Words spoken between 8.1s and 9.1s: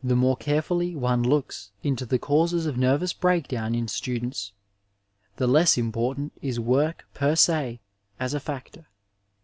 as a factor.